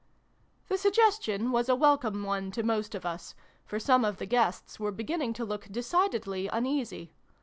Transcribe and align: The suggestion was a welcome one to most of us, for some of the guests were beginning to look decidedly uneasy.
The 0.67 0.79
suggestion 0.79 1.51
was 1.51 1.69
a 1.69 1.75
welcome 1.75 2.23
one 2.23 2.49
to 2.53 2.63
most 2.63 2.95
of 2.95 3.05
us, 3.05 3.35
for 3.67 3.79
some 3.79 4.03
of 4.03 4.17
the 4.17 4.25
guests 4.25 4.79
were 4.79 4.91
beginning 4.91 5.33
to 5.33 5.45
look 5.45 5.67
decidedly 5.69 6.47
uneasy. 6.47 7.13